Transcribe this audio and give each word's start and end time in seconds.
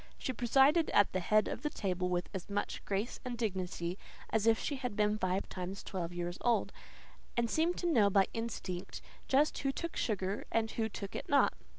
She 0.17 0.33
presided 0.33 0.89
at 0.95 1.11
the 1.13 1.19
head 1.19 1.47
of 1.47 1.61
the 1.61 1.69
table 1.69 2.09
with 2.09 2.27
as 2.33 2.49
much 2.49 2.83
grace 2.85 3.19
and 3.23 3.37
dignity 3.37 3.99
as 4.31 4.47
if 4.47 4.57
she 4.57 4.77
had 4.77 4.95
been 4.95 5.19
five 5.19 5.47
times 5.47 5.83
twelve 5.83 6.11
years 6.11 6.39
old, 6.41 6.71
and 7.37 7.47
seemed 7.47 7.77
to 7.77 7.85
know 7.85 8.09
by 8.09 8.25
instinct 8.33 9.03
just 9.27 9.59
who 9.59 9.71
took 9.71 9.95
sugar 9.95 10.45
and 10.51 10.71
who 10.71 10.89
took 10.89 11.15
it 11.15 11.29
not. 11.29 11.53